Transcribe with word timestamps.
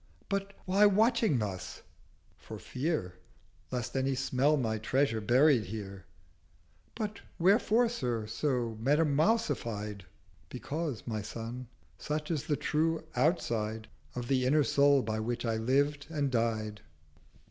'—'But 0.29 0.53
why 0.65 0.87
watching 0.87 1.37
thus?'—'For 1.37 2.57
fear 2.57 3.19
Lest 3.69 3.95
any 3.95 4.15
smell 4.15 4.57
my 4.57 4.79
Treasure 4.79 5.21
buried 5.21 5.65
here.' 5.65 6.05
'But 6.95 7.21
wherefore, 7.37 7.87
Sir, 7.87 8.25
so 8.25 8.79
metamousified?' 8.81 10.05
'Because, 10.49 11.05
my 11.05 11.21
Son, 11.21 11.67
such 11.99 12.31
is 12.31 12.47
the 12.47 12.57
true 12.57 13.03
outside 13.15 13.87
Of 14.15 14.27
the 14.27 14.47
inner 14.47 14.63
Soul 14.63 15.03
by 15.03 15.19
which 15.19 15.45
I 15.45 15.57
lived 15.57 16.07
and 16.09 16.31
died.' 16.31 16.81